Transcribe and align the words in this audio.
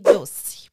de 0.00 0.12
doce. 0.12 0.68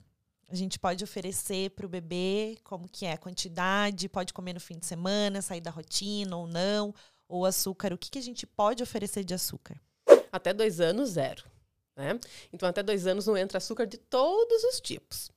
A 0.47 0.55
gente 0.55 0.78
pode 0.78 1.03
oferecer 1.03 1.72
para 1.72 1.85
o 1.85 1.89
bebê 1.89 2.58
como 2.63 2.88
que 2.88 3.05
é 3.05 3.13
a 3.13 3.17
quantidade, 3.17 4.08
pode 4.08 4.33
comer 4.33 4.54
no 4.54 4.59
fim 4.59 4.78
de 4.78 4.86
semana, 4.86 5.42
sair 5.42 5.62
da 5.62 5.71
rotina 5.71 6.36
ou 6.38 6.48
não, 6.48 6.93
ou 7.27 7.46
açúcar. 7.46 7.93
O 7.93 7.98
que, 7.98 8.12
que 8.12 8.20
a 8.20 8.22
gente 8.22 8.46
pode 8.46 8.84
oferecer 8.84 9.24
de 9.24 9.34
açúcar? 9.34 9.80
Até 10.32 10.54
dois 10.54 10.80
anos, 10.80 11.12
zero. 11.12 11.44
Né? 11.96 12.20
Então, 12.52 12.68
até 12.68 12.84
dois 12.84 13.08
anos 13.08 13.26
não 13.26 13.38
entra 13.38 13.58
açúcar 13.58 13.86
de 13.86 13.98
todos 13.98 14.64
os 14.66 14.80
tipos. 14.80 15.31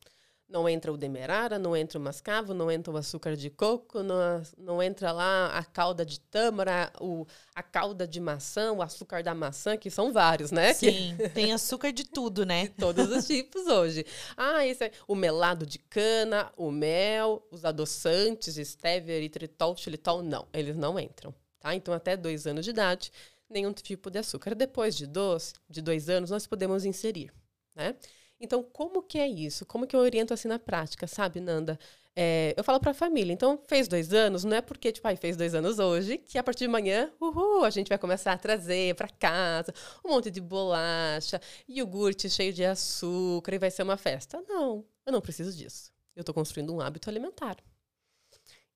Não 0.48 0.66
entra 0.66 0.90
o 0.90 0.96
demerara, 0.96 1.58
não 1.58 1.76
entra 1.76 1.98
o 1.98 2.02
mascavo, 2.02 2.54
não 2.54 2.70
entra 2.70 2.90
o 2.90 2.96
açúcar 2.96 3.36
de 3.36 3.50
coco, 3.50 4.02
não, 4.02 4.42
não 4.56 4.82
entra 4.82 5.12
lá 5.12 5.48
a 5.48 5.62
calda 5.62 6.06
de 6.06 6.18
tâmara, 6.18 6.90
o, 6.98 7.26
a 7.54 7.62
calda 7.62 8.08
de 8.08 8.18
maçã, 8.18 8.72
o 8.72 8.80
açúcar 8.80 9.22
da 9.22 9.34
maçã, 9.34 9.76
que 9.76 9.90
são 9.90 10.10
vários, 10.10 10.50
né? 10.50 10.72
Sim, 10.72 11.14
que... 11.18 11.28
tem 11.28 11.52
açúcar 11.52 11.92
de 11.92 12.04
tudo, 12.04 12.46
né? 12.46 12.68
De 12.68 12.70
todos 12.70 13.10
os 13.10 13.26
tipos 13.26 13.66
hoje. 13.66 14.06
Ah, 14.36 14.66
esse 14.66 14.86
é 14.86 14.92
o 15.06 15.14
melado 15.14 15.66
de 15.66 15.78
cana, 15.78 16.50
o 16.56 16.70
mel, 16.70 17.46
os 17.50 17.64
adoçantes, 17.64 18.56
stevia, 18.56 19.14
eritritol, 19.16 19.76
xilitol, 19.76 20.22
não, 20.22 20.48
eles 20.52 20.76
não 20.76 20.98
entram, 20.98 21.34
tá? 21.60 21.74
Então, 21.74 21.92
até 21.92 22.16
dois 22.16 22.46
anos 22.46 22.64
de 22.64 22.70
idade, 22.70 23.12
nenhum 23.50 23.72
tipo 23.72 24.10
de 24.10 24.18
açúcar. 24.18 24.54
Depois 24.54 24.96
de 24.96 25.06
dois, 25.06 25.54
de 25.68 25.82
dois 25.82 26.08
anos, 26.08 26.30
nós 26.30 26.46
podemos 26.46 26.84
inserir, 26.84 27.32
né? 27.74 27.94
Então, 28.40 28.62
como 28.62 29.02
que 29.02 29.18
é 29.18 29.26
isso? 29.26 29.66
Como 29.66 29.86
que 29.86 29.96
eu 29.96 30.00
oriento 30.00 30.32
assim 30.32 30.48
na 30.48 30.58
prática, 30.58 31.06
sabe, 31.06 31.40
Nanda? 31.40 31.78
É, 32.14 32.54
eu 32.56 32.64
falo 32.64 32.80
para 32.80 32.90
a 32.90 32.94
família, 32.94 33.32
então 33.32 33.60
fez 33.68 33.86
dois 33.86 34.12
anos, 34.12 34.42
não 34.42 34.56
é 34.56 34.60
porque, 34.60 34.90
tipo, 34.90 35.06
aí 35.06 35.16
fez 35.16 35.36
dois 35.36 35.54
anos 35.54 35.78
hoje, 35.78 36.18
que 36.18 36.36
a 36.36 36.42
partir 36.42 36.64
de 36.64 36.68
manhã, 36.68 37.12
uhul, 37.20 37.64
a 37.64 37.70
gente 37.70 37.88
vai 37.88 37.98
começar 37.98 38.32
a 38.32 38.38
trazer 38.38 38.94
para 38.96 39.08
casa 39.08 39.72
um 40.04 40.10
monte 40.10 40.30
de 40.30 40.40
bolacha, 40.40 41.40
iogurte 41.68 42.28
cheio 42.28 42.52
de 42.52 42.64
açúcar 42.64 43.54
e 43.54 43.58
vai 43.58 43.70
ser 43.70 43.84
uma 43.84 43.96
festa. 43.96 44.42
Não, 44.48 44.84
eu 45.06 45.12
não 45.12 45.20
preciso 45.20 45.56
disso. 45.56 45.92
Eu 46.16 46.22
estou 46.22 46.34
construindo 46.34 46.74
um 46.74 46.80
hábito 46.80 47.08
alimentar. 47.08 47.56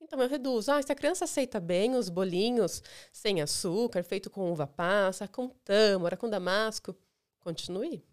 Então 0.00 0.20
eu 0.20 0.28
reduzo. 0.28 0.70
Ah, 0.70 0.80
se 0.82 0.92
a 0.92 0.94
criança 0.94 1.24
aceita 1.24 1.58
bem 1.58 1.96
os 1.96 2.08
bolinhos 2.08 2.82
sem 3.12 3.40
açúcar, 3.40 4.04
feito 4.04 4.30
com 4.30 4.52
uva 4.52 4.66
passa, 4.66 5.26
com 5.26 5.48
tâmara, 5.48 6.16
com 6.16 6.28
damasco, 6.28 6.94
continue. 7.40 8.04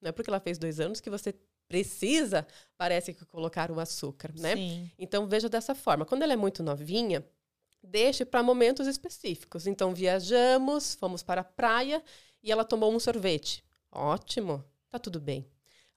Não 0.00 0.08
é 0.10 0.12
porque 0.12 0.30
ela 0.30 0.40
fez 0.40 0.58
dois 0.58 0.80
anos 0.80 1.00
que 1.00 1.10
você 1.10 1.34
precisa, 1.68 2.46
parece 2.76 3.12
que 3.12 3.24
colocar 3.24 3.70
o 3.70 3.80
açúcar, 3.80 4.32
né? 4.38 4.54
Sim. 4.56 4.90
Então 4.98 5.26
veja 5.26 5.48
dessa 5.48 5.74
forma. 5.74 6.04
Quando 6.04 6.22
ela 6.22 6.32
é 6.32 6.36
muito 6.36 6.62
novinha, 6.62 7.26
deixe 7.82 8.24
para 8.24 8.42
momentos 8.42 8.86
específicos. 8.86 9.66
Então 9.66 9.94
viajamos, 9.94 10.94
fomos 10.94 11.22
para 11.22 11.40
a 11.40 11.44
praia 11.44 12.02
e 12.42 12.52
ela 12.52 12.64
tomou 12.64 12.94
um 12.94 13.00
sorvete. 13.00 13.64
Ótimo, 13.90 14.64
tá 14.88 14.98
tudo 14.98 15.20
bem. 15.20 15.46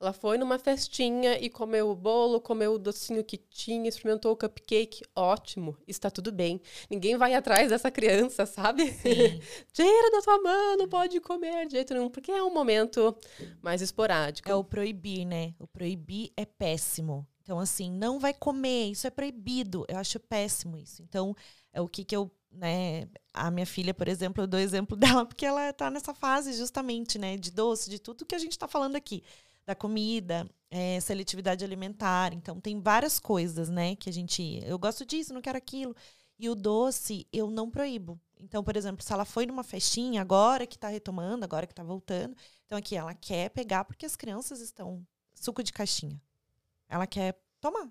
Ela 0.01 0.13
foi 0.13 0.37
numa 0.37 0.57
festinha 0.57 1.37
e 1.37 1.49
comeu 1.49 1.89
o 1.89 1.95
bolo, 1.95 2.39
comeu 2.39 2.75
o 2.75 2.79
docinho 2.79 3.21
que 3.21 3.37
tinha, 3.37 3.89
experimentou 3.89 4.31
o 4.31 4.35
cupcake. 4.35 5.03
Ótimo, 5.13 5.75
está 5.85 6.09
tudo 6.09 6.31
bem. 6.31 6.61
Ninguém 6.89 7.17
vai 7.17 7.33
atrás 7.33 7.69
dessa 7.69 7.91
criança, 7.91 8.45
sabe? 8.45 8.85
Tira 9.73 10.11
da 10.11 10.21
tua 10.21 10.41
mão, 10.41 10.77
não 10.77 10.87
pode 10.87 11.19
comer 11.19 11.65
de 11.65 11.73
jeito 11.73 11.93
nenhum, 11.93 12.09
porque 12.09 12.31
é 12.31 12.41
um 12.41 12.53
momento 12.53 13.13
mais 13.61 13.81
esporádico. 13.81 14.49
É 14.49 14.55
o 14.55 14.63
proibir, 14.63 15.25
né? 15.25 15.53
O 15.59 15.67
proibir 15.67 16.31
é 16.37 16.45
péssimo. 16.45 17.27
Então, 17.43 17.59
assim, 17.59 17.91
não 17.91 18.19
vai 18.19 18.33
comer, 18.33 18.91
isso 18.91 19.05
é 19.05 19.09
proibido. 19.09 19.83
Eu 19.89 19.97
acho 19.97 20.17
péssimo 20.17 20.77
isso. 20.77 21.01
Então, 21.01 21.35
é 21.73 21.81
o 21.81 21.89
que, 21.89 22.05
que 22.05 22.15
eu 22.15 22.31
né, 22.51 23.07
a 23.33 23.51
minha 23.51 23.65
filha, 23.65 23.93
por 23.93 24.07
exemplo, 24.07 24.43
eu 24.43 24.47
dou 24.47 24.59
exemplo 24.59 24.95
dela 24.97 25.25
porque 25.25 25.45
ela 25.45 25.69
está 25.69 25.91
nessa 25.91 26.13
fase 26.13 26.53
justamente, 26.53 27.19
né, 27.19 27.35
de 27.35 27.51
doce, 27.51 27.89
de 27.89 27.99
tudo 27.99 28.25
que 28.25 28.33
a 28.33 28.39
gente 28.39 28.53
está 28.53 28.67
falando 28.67 28.95
aqui 28.95 29.23
da 29.69 29.75
comida, 29.75 30.49
é, 30.71 30.99
seletividade 30.99 31.63
alimentar. 31.63 32.33
Então, 32.33 32.59
tem 32.59 32.81
várias 32.81 33.19
coisas, 33.19 33.69
né, 33.69 33.95
que 33.95 34.09
a 34.09 34.13
gente. 34.13 34.59
Eu 34.65 34.79
gosto 34.79 35.05
disso, 35.05 35.31
não 35.31 35.43
quero 35.43 35.59
aquilo. 35.59 35.95
E 36.39 36.49
o 36.49 36.55
doce, 36.55 37.27
eu 37.31 37.51
não 37.51 37.69
proíbo. 37.69 38.19
Então, 38.39 38.63
por 38.63 38.75
exemplo, 38.75 39.05
se 39.05 39.13
ela 39.13 39.25
foi 39.25 39.45
numa 39.45 39.63
festinha, 39.63 40.21
agora 40.21 40.65
que 40.65 40.75
está 40.75 40.87
retomando, 40.87 41.45
agora 41.45 41.67
que 41.67 41.73
está 41.73 41.83
voltando, 41.83 42.35
então 42.65 42.77
aqui 42.79 42.95
ela 42.95 43.13
quer 43.13 43.49
pegar 43.49 43.85
porque 43.85 44.07
as 44.07 44.15
crianças 44.15 44.59
estão. 44.59 45.05
Suco 45.35 45.61
de 45.61 45.71
caixinha. 45.71 46.19
Ela 46.89 47.05
quer 47.05 47.39
tomar. 47.61 47.87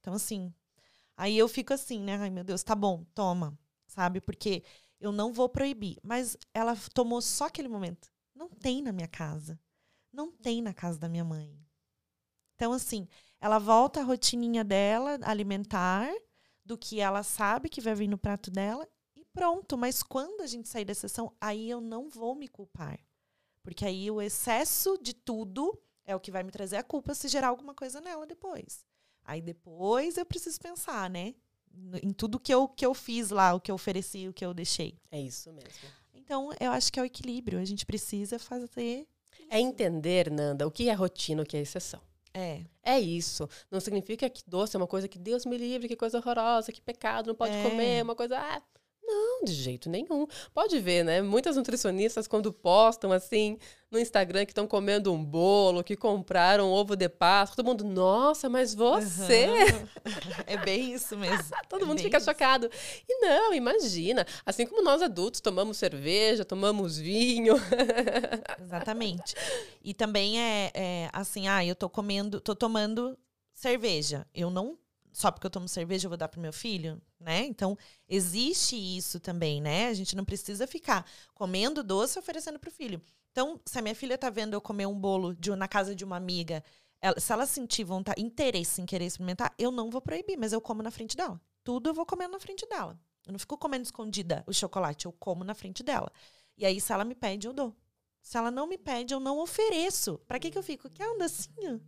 Então, 0.00 0.14
assim. 0.14 0.54
Aí 1.16 1.36
eu 1.36 1.48
fico 1.48 1.74
assim, 1.74 1.98
né? 2.00 2.16
Ai, 2.18 2.30
meu 2.30 2.44
Deus, 2.44 2.62
tá 2.62 2.74
bom, 2.76 3.04
toma. 3.14 3.58
Sabe? 3.88 4.20
Porque 4.20 4.62
eu 5.00 5.10
não 5.10 5.32
vou 5.32 5.48
proibir. 5.48 5.98
Mas 6.04 6.36
ela 6.54 6.76
tomou 6.94 7.20
só 7.20 7.46
aquele 7.46 7.68
momento. 7.68 8.08
Não 8.32 8.48
tem 8.48 8.80
na 8.80 8.92
minha 8.92 9.08
casa. 9.08 9.58
Não 10.16 10.32
tem 10.32 10.62
na 10.62 10.72
casa 10.72 10.98
da 10.98 11.10
minha 11.10 11.22
mãe. 11.22 11.54
Então, 12.54 12.72
assim, 12.72 13.06
ela 13.38 13.58
volta 13.58 14.00
à 14.00 14.02
rotininha 14.02 14.64
dela, 14.64 15.18
alimentar, 15.22 16.10
do 16.64 16.78
que 16.78 17.00
ela 17.00 17.22
sabe 17.22 17.68
que 17.68 17.82
vai 17.82 17.94
vir 17.94 18.08
no 18.08 18.16
prato 18.16 18.50
dela, 18.50 18.88
e 19.14 19.26
pronto. 19.26 19.76
Mas 19.76 20.02
quando 20.02 20.40
a 20.40 20.46
gente 20.46 20.70
sair 20.70 20.86
da 20.86 20.94
sessão, 20.94 21.36
aí 21.38 21.68
eu 21.68 21.82
não 21.82 22.08
vou 22.08 22.34
me 22.34 22.48
culpar. 22.48 22.98
Porque 23.62 23.84
aí 23.84 24.10
o 24.10 24.22
excesso 24.22 24.96
de 25.02 25.12
tudo 25.12 25.78
é 26.02 26.16
o 26.16 26.20
que 26.20 26.30
vai 26.30 26.42
me 26.42 26.50
trazer 26.50 26.76
a 26.78 26.82
culpa 26.82 27.14
se 27.14 27.28
gerar 27.28 27.48
alguma 27.48 27.74
coisa 27.74 28.00
nela 28.00 28.26
depois. 28.26 28.86
Aí 29.22 29.42
depois 29.42 30.16
eu 30.16 30.24
preciso 30.24 30.58
pensar, 30.58 31.10
né? 31.10 31.34
Em 32.02 32.14
tudo 32.14 32.40
que 32.40 32.54
eu, 32.54 32.66
que 32.66 32.86
eu 32.86 32.94
fiz 32.94 33.28
lá, 33.28 33.52
o 33.52 33.60
que 33.60 33.70
eu 33.70 33.74
ofereci, 33.74 34.26
o 34.26 34.32
que 34.32 34.46
eu 34.46 34.54
deixei. 34.54 34.98
É 35.10 35.20
isso 35.20 35.52
mesmo. 35.52 35.90
Então, 36.14 36.50
eu 36.58 36.70
acho 36.70 36.90
que 36.90 36.98
é 36.98 37.02
o 37.02 37.06
equilíbrio. 37.06 37.58
A 37.58 37.64
gente 37.66 37.84
precisa 37.84 38.38
fazer 38.38 39.06
é 39.50 39.60
entender, 39.60 40.30
Nanda, 40.30 40.66
o 40.66 40.70
que 40.70 40.88
é 40.88 40.92
rotina, 40.92 41.42
o 41.42 41.46
que 41.46 41.56
é 41.56 41.60
exceção. 41.60 42.00
É. 42.32 42.60
É 42.82 43.00
isso. 43.00 43.48
Não 43.70 43.80
significa 43.80 44.28
que 44.28 44.42
doce 44.46 44.76
é 44.76 44.78
uma 44.78 44.86
coisa 44.86 45.08
que 45.08 45.18
Deus 45.18 45.46
me 45.46 45.56
livre, 45.56 45.88
que 45.88 45.96
coisa 45.96 46.18
horrorosa, 46.18 46.70
que 46.70 46.82
pecado, 46.82 47.28
não 47.28 47.34
pode 47.34 47.54
é. 47.54 47.62
comer, 47.62 48.02
uma 48.02 48.14
coisa. 48.14 48.38
Ah, 48.38 48.62
não, 49.16 49.44
de 49.44 49.52
jeito 49.52 49.88
nenhum. 49.88 50.26
Pode 50.52 50.78
ver, 50.80 51.04
né? 51.04 51.22
Muitas 51.22 51.56
nutricionistas, 51.56 52.26
quando 52.26 52.52
postam 52.52 53.12
assim 53.12 53.58
no 53.90 53.98
Instagram 53.98 54.44
que 54.44 54.50
estão 54.50 54.66
comendo 54.66 55.12
um 55.12 55.24
bolo, 55.24 55.82
que 55.82 55.96
compraram 55.96 56.68
um 56.68 56.72
ovo 56.72 56.96
de 56.96 57.08
Páscoa, 57.08 57.56
todo 57.56 57.66
mundo, 57.66 57.84
nossa, 57.84 58.48
mas 58.48 58.74
você. 58.74 59.46
Uhum. 59.46 59.86
É 60.46 60.56
bem 60.56 60.94
isso 60.94 61.16
mesmo. 61.16 61.44
todo 61.68 61.82
é 61.82 61.84
mundo 61.86 62.00
fica 62.00 62.18
isso. 62.18 62.26
chocado. 62.26 62.70
E 63.08 63.20
não, 63.20 63.52
imagina. 63.52 64.24
Assim 64.44 64.66
como 64.66 64.82
nós 64.82 65.02
adultos 65.02 65.40
tomamos 65.40 65.76
cerveja, 65.76 66.44
tomamos 66.44 66.98
vinho. 66.98 67.54
Exatamente. 68.62 69.34
E 69.82 69.92
também 69.92 70.40
é, 70.40 70.70
é 70.74 71.10
assim, 71.12 71.48
ah, 71.48 71.64
eu 71.64 71.74
tô 71.74 71.88
comendo, 71.88 72.40
tô 72.40 72.54
tomando 72.54 73.18
cerveja. 73.54 74.26
Eu 74.32 74.50
não 74.50 74.78
só 75.16 75.30
porque 75.30 75.46
eu 75.46 75.50
tomo 75.50 75.66
cerveja 75.66 76.04
eu 76.04 76.10
vou 76.10 76.16
dar 76.18 76.28
pro 76.28 76.38
meu 76.38 76.52
filho, 76.52 77.00
né? 77.18 77.42
Então, 77.46 77.74
existe 78.06 78.76
isso 78.76 79.18
também, 79.18 79.62
né? 79.62 79.88
A 79.88 79.94
gente 79.94 80.14
não 80.14 80.26
precisa 80.26 80.66
ficar 80.66 81.06
comendo 81.32 81.82
doce 81.82 82.18
e 82.18 82.20
oferecendo 82.20 82.58
pro 82.58 82.70
filho. 82.70 83.00
Então, 83.32 83.58
se 83.64 83.78
a 83.78 83.82
minha 83.82 83.94
filha 83.94 84.18
tá 84.18 84.28
vendo 84.28 84.52
eu 84.52 84.60
comer 84.60 84.84
um 84.84 84.94
bolo 84.94 85.34
de, 85.34 85.50
na 85.56 85.66
casa 85.66 85.94
de 85.94 86.04
uma 86.04 86.18
amiga, 86.18 86.62
ela, 87.00 87.18
se 87.18 87.32
ela 87.32 87.46
sentir 87.46 87.82
vontade, 87.82 88.20
interesse 88.20 88.82
em 88.82 88.84
querer 88.84 89.06
experimentar, 89.06 89.54
eu 89.58 89.70
não 89.70 89.88
vou 89.88 90.02
proibir, 90.02 90.36
mas 90.36 90.52
eu 90.52 90.60
como 90.60 90.82
na 90.82 90.90
frente 90.90 91.16
dela. 91.16 91.40
Tudo 91.64 91.88
eu 91.88 91.94
vou 91.94 92.04
comendo 92.04 92.32
na 92.32 92.38
frente 92.38 92.68
dela. 92.68 93.00
Eu 93.26 93.32
não 93.32 93.38
fico 93.38 93.56
comendo 93.56 93.84
escondida 93.84 94.44
o 94.46 94.52
chocolate, 94.52 95.06
eu 95.06 95.12
como 95.12 95.42
na 95.44 95.54
frente 95.54 95.82
dela. 95.82 96.12
E 96.58 96.66
aí, 96.66 96.78
se 96.78 96.92
ela 96.92 97.06
me 97.06 97.14
pede, 97.14 97.46
eu 97.46 97.54
dou. 97.54 97.74
Se 98.20 98.36
ela 98.36 98.50
não 98.50 98.66
me 98.66 98.76
pede, 98.76 99.14
eu 99.14 99.20
não 99.20 99.38
ofereço. 99.38 100.18
Para 100.28 100.38
que 100.38 100.50
que 100.50 100.58
eu 100.58 100.62
fico? 100.62 100.90
Quer 100.90 101.08
um 101.08 101.16
docinho? 101.16 101.80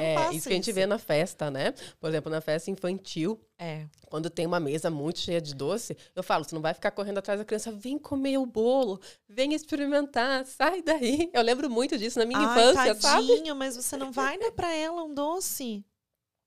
É, 0.00 0.32
isso 0.34 0.48
que 0.48 0.52
a 0.52 0.56
gente 0.56 0.70
isso. 0.70 0.74
vê 0.74 0.86
na 0.86 0.98
festa, 0.98 1.50
né? 1.50 1.72
Por 2.00 2.08
exemplo, 2.08 2.30
na 2.30 2.40
festa 2.40 2.70
infantil, 2.70 3.40
é. 3.58 3.86
quando 4.06 4.30
tem 4.30 4.46
uma 4.46 4.60
mesa 4.60 4.90
muito 4.90 5.18
cheia 5.18 5.40
de 5.40 5.54
doce, 5.54 5.96
eu 6.14 6.22
falo, 6.22 6.44
você 6.44 6.54
não 6.54 6.62
vai 6.62 6.74
ficar 6.74 6.90
correndo 6.90 7.18
atrás 7.18 7.38
da 7.38 7.44
criança, 7.44 7.70
vem 7.70 7.98
comer 7.98 8.38
o 8.38 8.46
bolo, 8.46 9.00
vem 9.28 9.54
experimentar, 9.54 10.44
sai 10.46 10.82
daí. 10.82 11.30
Eu 11.32 11.42
lembro 11.42 11.68
muito 11.70 11.96
disso 11.98 12.18
na 12.18 12.26
minha 12.26 12.38
Ai, 12.38 12.44
infância, 12.44 12.94
tadinho, 12.94 13.36
sabe? 13.46 13.54
mas 13.54 13.76
você 13.76 13.96
não 13.96 14.12
vai 14.12 14.38
dar 14.38 14.52
para 14.52 14.72
ela 14.72 15.02
um 15.02 15.12
doce. 15.14 15.84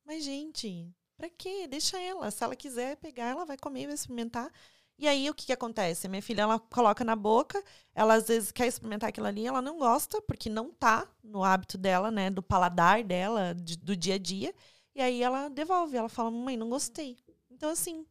Mas, 0.06 0.24
gente, 0.24 0.88
pra 1.18 1.30
quê? 1.30 1.68
Deixa 1.68 2.00
ela. 2.00 2.30
Se 2.30 2.44
ela 2.44 2.56
quiser 2.56 2.98
pegar, 2.98 3.30
ela 3.30 3.46
vai 3.46 3.58
comer, 3.58 3.88
vai 3.88 3.96
experimentar. 3.96 4.52
E 4.98 5.08
aí, 5.08 5.30
o 5.30 5.34
que, 5.34 5.48
que 5.48 5.54
acontece? 5.54 6.08
Minha 6.08 6.22
filha, 6.22 6.44
ela 6.44 6.58
coloca 6.58 7.04
na 7.04 7.16
boca, 7.16 7.62
ela 7.94 8.14
às 8.14 8.28
vezes 8.28 8.52
quer 8.52 8.68
experimentar 8.68 9.10
aquilo 9.10 9.28
ali, 9.28 9.46
ela 9.46 9.62
não 9.62 9.78
gosta, 9.78 10.22
porque 10.22 10.50
não 10.50 10.72
tá 10.72 11.08
no 11.22 11.44
hábito 11.44 11.78
dela, 11.78 12.10
né? 12.10 12.30
Do 12.30 12.42
paladar 12.42 13.04
dela, 13.04 13.54
de, 13.54 13.78
do 13.78 13.96
dia 13.96 14.16
a 14.16 14.18
dia. 14.18 14.54
E 14.96 15.02
aí 15.02 15.22
ela 15.22 15.50
devolve, 15.50 15.98
ela 15.98 16.08
fala, 16.08 16.32
mãe, 16.32 16.56
não 16.56 16.70
gostei. 16.70 17.18
Então, 17.52 17.70
assim, 17.70 18.06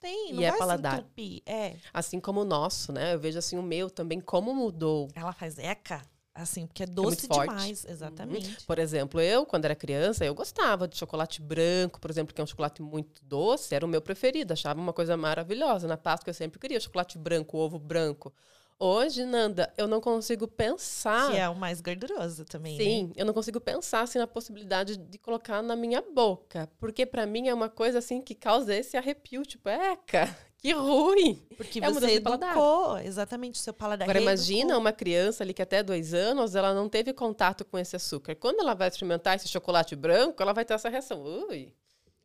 tem, 0.00 0.32
não 0.32 0.42
e 0.42 0.44
é 0.44 0.56
paladar. 0.56 1.04
É. 1.46 1.76
Assim 1.92 2.18
como 2.20 2.40
o 2.40 2.44
nosso, 2.44 2.92
né? 2.92 3.14
Eu 3.14 3.20
vejo 3.20 3.38
assim 3.38 3.56
o 3.56 3.62
meu 3.62 3.88
também, 3.88 4.20
como 4.20 4.52
mudou. 4.52 5.08
Ela 5.14 5.32
faz 5.32 5.58
eca. 5.58 6.02
Assim, 6.36 6.66
porque 6.66 6.82
é 6.82 6.86
doce 6.86 7.26
é 7.26 7.40
demais, 7.40 7.84
uhum. 7.84 7.90
exatamente. 7.90 8.48
Uhum. 8.48 8.56
Por 8.66 8.78
exemplo, 8.78 9.20
eu, 9.20 9.46
quando 9.46 9.64
era 9.64 9.74
criança, 9.74 10.24
eu 10.24 10.34
gostava 10.34 10.86
de 10.86 10.96
chocolate 10.96 11.40
branco, 11.40 11.98
por 11.98 12.10
exemplo, 12.10 12.34
que 12.34 12.40
é 12.40 12.44
um 12.44 12.46
chocolate 12.46 12.82
muito 12.82 13.24
doce, 13.24 13.74
era 13.74 13.84
o 13.84 13.88
meu 13.88 14.02
preferido, 14.02 14.52
achava 14.52 14.78
uma 14.78 14.92
coisa 14.92 15.16
maravilhosa. 15.16 15.88
Na 15.88 15.96
Páscoa 15.96 16.30
eu 16.30 16.34
sempre 16.34 16.58
queria 16.58 16.78
chocolate 16.78 17.16
branco, 17.16 17.56
ovo 17.56 17.78
branco. 17.78 18.32
Hoje, 18.78 19.24
Nanda, 19.24 19.72
eu 19.78 19.88
não 19.88 20.02
consigo 20.02 20.46
pensar. 20.46 21.30
Que 21.30 21.38
é 21.38 21.48
o 21.48 21.54
mais 21.54 21.80
gorduroso 21.80 22.44
também. 22.44 22.76
Sim, 22.76 23.04
né? 23.06 23.12
eu 23.16 23.24
não 23.24 23.32
consigo 23.32 23.58
pensar 23.58 24.02
assim, 24.02 24.18
na 24.18 24.26
possibilidade 24.26 24.98
de 24.98 25.16
colocar 25.16 25.62
na 25.62 25.74
minha 25.74 26.02
boca. 26.02 26.68
Porque 26.78 27.06
para 27.06 27.24
mim 27.24 27.48
é 27.48 27.54
uma 27.54 27.70
coisa 27.70 28.00
assim 28.00 28.20
que 28.20 28.34
causa 28.34 28.74
esse 28.74 28.94
arrepio, 28.94 29.44
tipo, 29.44 29.70
eca, 29.70 30.36
que 30.58 30.72
ruim. 30.72 31.36
Porque 31.56 31.78
É 31.82 31.90
você 31.90 32.12
educou, 32.12 32.98
exatamente, 32.98 33.54
o 33.54 33.58
seu 33.58 33.72
paladar. 33.74 34.08
Agora, 34.08 34.20
imagina 34.20 34.76
uma 34.76 34.92
criança 34.92 35.44
ali 35.44 35.54
que 35.54 35.62
até 35.62 35.82
dois 35.82 36.14
anos 36.14 36.54
ela 36.54 36.74
não 36.74 36.88
teve 36.88 37.12
contato 37.12 37.64
com 37.64 37.78
esse 37.78 37.94
açúcar. 37.94 38.34
Quando 38.34 38.60
ela 38.60 38.74
vai 38.74 38.88
experimentar 38.88 39.36
esse 39.36 39.48
chocolate 39.48 39.94
branco, 39.94 40.42
ela 40.42 40.52
vai 40.52 40.64
ter 40.64 40.74
essa 40.74 40.88
reação. 40.88 41.22
Ui, 41.22 41.72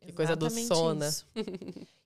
que 0.00 0.12
coisa 0.12 0.32
Exatamente 0.32 0.68
doçona. 0.68 1.08
isso. 1.08 1.26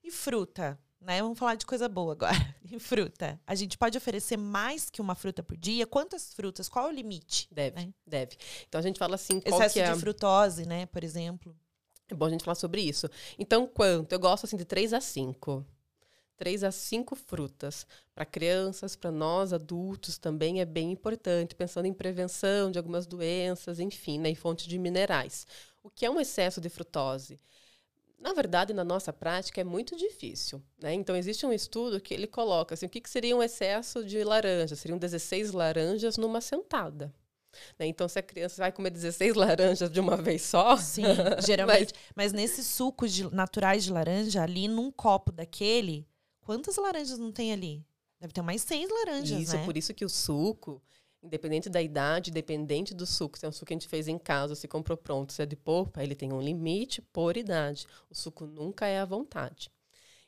e 0.05 0.11
fruta, 0.11 0.79
né? 1.01 1.23
Vamos 1.23 1.39
falar 1.39 1.55
de 1.55 1.65
coisa 1.65 1.89
boa 1.89 2.13
agora. 2.13 2.35
E 2.69 2.81
fruta. 2.81 3.41
A 3.47 3.55
gente 3.55 3.79
pode 3.79 3.97
oferecer 3.97 4.37
mais 4.37 4.91
que 4.91 5.01
uma 5.01 5.15
fruta 5.15 5.41
por 5.41 5.57
dia? 5.57 5.87
Quantas 5.87 6.35
frutas? 6.35 6.69
Qual 6.69 6.87
é 6.87 6.89
o 6.89 6.93
limite? 6.93 7.47
Deve, 7.49 7.77
né? 7.77 7.95
deve. 8.05 8.37
Então 8.69 8.81
a 8.81 8.83
gente 8.83 8.99
fala 8.99 9.15
assim, 9.15 9.39
qual 9.41 9.61
Excesso 9.61 9.75
que 9.75 9.81
é... 9.81 9.93
de 9.93 10.01
frutose, 10.01 10.67
né? 10.67 10.87
Por 10.87 11.05
exemplo. 11.05 11.57
É 12.09 12.15
bom 12.15 12.27
a 12.27 12.31
gente 12.31 12.43
falar 12.43 12.57
sobre 12.57 12.81
isso. 12.81 13.09
Então, 13.39 13.69
quanto? 13.69 14.13
Eu 14.13 14.19
gosto 14.19 14.45
assim 14.45 14.57
de 14.57 14.65
3 14.65 14.93
a 14.95 15.01
5. 15.01 15.65
3 16.37 16.65
a 16.65 16.71
5 16.71 17.15
frutas. 17.17 17.87
Para 18.15 18.25
crianças, 18.25 18.97
para 18.97 19.11
nós 19.11 19.53
adultos 19.53 20.19
também 20.19 20.61
é 20.61 20.65
bem 20.65 20.93
importante, 20.93 21.55
pensando 21.55 21.87
em 21.87 21.93
prevenção 21.95 22.71
de 22.71 22.79
algumas 22.79 23.07
doenças, 23.07 23.81
enfim, 23.81 24.19
né, 24.19 24.35
fonte 24.35 24.69
de 24.69 24.79
minerais. 24.79 25.47
O 25.83 25.91
que 25.91 26.05
é 26.05 26.11
um 26.11 26.21
excesso 26.21 26.61
de 26.61 26.69
frutose? 26.69 27.39
Na 28.19 28.33
verdade, 28.33 28.73
na 28.73 28.83
nossa 28.85 29.13
prática 29.13 29.61
é 29.61 29.65
muito 29.65 29.95
difícil. 29.97 30.63
Né? 30.81 30.95
Então, 30.95 31.15
existe 31.15 31.45
um 31.45 31.53
estudo 31.53 32.01
que 32.01 32.15
ele 32.15 32.27
coloca 32.27 32.75
assim, 32.75 32.87
o 32.87 32.89
que, 32.89 33.01
que 33.01 33.11
seria 33.11 33.37
um 33.37 33.43
excesso 33.43 34.05
de 34.05 34.23
laranja? 34.25 34.75
Seriam 34.75 34.99
16 34.99 35.53
laranjas 35.53 36.17
numa 36.17 36.41
sentada. 36.41 37.13
Né? 37.79 37.87
Então, 37.87 38.09
se 38.09 38.19
a 38.19 38.23
criança 38.23 38.63
vai 38.63 38.73
comer 38.73 38.91
16 38.91 39.35
laranjas 39.37 39.91
de 39.91 40.01
uma 40.01 40.17
vez 40.17 40.43
só. 40.43 40.77
Sim, 40.77 41.05
geralmente. 41.45 41.93
Mas, 42.17 42.33
nesses 42.33 42.67
sucos 42.67 43.13
de- 43.13 43.33
naturais 43.35 43.85
de 43.85 43.93
laranja, 43.93 44.43
ali 44.43 44.67
num 44.67 44.91
copo 44.91 45.31
daquele, 45.31 46.07
quantas 46.47 46.77
laranjas 46.77 47.19
não 47.19 47.33
tem 47.33 47.53
ali? 47.53 47.85
Deve 48.21 48.33
ter 48.33 48.41
mais 48.41 48.63
seis 48.63 48.89
laranjas, 48.89 49.43
Isso, 49.43 49.57
né? 49.57 49.65
por 49.65 49.77
isso 49.77 49.93
que 49.93 50.05
o 50.05 50.09
suco, 50.09 50.81
independente 51.21 51.69
da 51.69 51.83
idade, 51.83 52.31
independente 52.31 52.95
do 52.95 53.05
suco, 53.05 53.37
se 53.37 53.45
é 53.45 53.49
um 53.49 53.53
suco 53.53 53.67
que 53.67 53.75
a 53.75 53.77
gente 53.77 53.89
fez 53.89 54.07
em 54.07 54.17
casa, 54.17 54.55
se 54.55 54.69
comprou 54.69 54.97
pronto, 54.97 55.33
se 55.33 55.43
é 55.43 55.47
de 55.47 55.57
polpa, 55.57 56.03
ele 56.03 56.15
tem 56.15 56.33
um 56.33 56.41
limite 56.41 57.03
por 57.03 57.37
idade. 57.37 57.87
O 58.09 58.15
suco 58.15 58.47
nunca 58.47 58.87
é 58.87 59.01
à 59.01 59.05
vontade. 59.05 59.71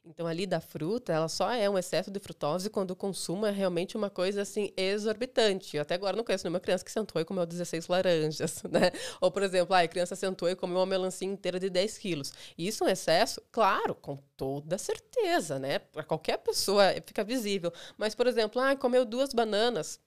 Então, 0.08 0.26
ali 0.26 0.46
da 0.46 0.58
fruta, 0.58 1.12
ela 1.12 1.28
só 1.28 1.50
é 1.52 1.69
um 1.69 1.76
excesso 1.76 2.10
de 2.10 2.19
frutose 2.19 2.70
quando 2.70 2.93
o 2.93 2.96
consumo 2.96 3.44
é 3.44 3.50
realmente 3.50 3.94
uma 3.94 4.08
coisa, 4.08 4.40
assim, 4.40 4.72
exorbitante. 4.75 5.76
Eu 5.76 5.82
até 5.82 5.94
agora 5.94 6.16
não 6.16 6.25
conheço 6.25 6.44
nenhuma 6.44 6.60
criança 6.60 6.82
que 6.82 6.90
sentou 6.90 7.20
e 7.20 7.26
comeu 7.26 7.44
16 7.44 7.88
laranjas, 7.88 8.62
né? 8.72 8.90
Ou, 9.20 9.31
por 9.31 9.43
exemplo, 9.43 9.75
a 9.76 9.87
criança 9.87 10.16
sentou 10.16 10.49
e 10.49 10.56
comeu 10.56 10.78
uma 10.78 10.87
melancia 10.87 11.28
inteira 11.28 11.60
de 11.60 11.69
10 11.69 11.99
quilos. 11.99 12.32
Isso 12.56 12.84
é 12.84 12.87
um 12.87 12.90
excesso? 12.90 13.43
Claro, 13.52 13.94
com 13.94 14.16
toda 14.34 14.78
certeza, 14.78 15.58
né? 15.58 15.78
Para 15.78 16.02
qualquer 16.02 16.38
pessoa 16.38 16.84
fica 17.05 17.22
visível. 17.22 17.70
Mas, 17.99 18.14
por 18.14 18.26
exemplo, 18.26 18.62
ah, 18.62 18.75
comeu 18.75 19.05
duas 19.05 19.34
bananas. 19.34 20.00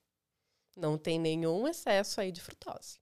Não 0.75 0.97
tem 0.97 1.19
nenhum 1.19 1.67
excesso 1.67 2.19
aí 2.19 2.31
de 2.31 2.41
frutose. 2.41 2.99